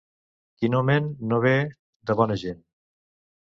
Qui 0.61 0.71
no 0.75 0.79
ment 0.87 1.11
no 1.33 1.39
ve 1.45 1.53
de 2.11 2.19
bona 2.23 2.41
gent. 2.49 2.69